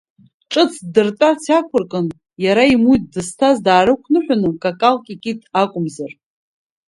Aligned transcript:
Ҿыц 0.51 0.73
ддыртәарц 0.85 1.43
иақәыркын, 1.49 2.05
иара 2.45 2.63
имуит, 2.73 3.03
дызҭаз 3.13 3.57
даарықәныҳәаны, 3.65 4.49
какалк 4.61 5.05
икит 5.13 5.39
акәымзар. 5.61 6.11